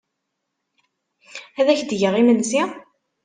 Ad 1.59 1.67
ak-d-geɣ 1.69 2.13
imensi? 2.21 2.63